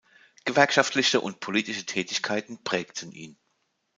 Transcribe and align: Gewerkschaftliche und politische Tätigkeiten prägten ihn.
Gewerkschaftliche 0.45 1.21
und 1.21 1.41
politische 1.41 1.85
Tätigkeiten 1.85 2.63
prägten 2.63 3.11
ihn. 3.11 3.37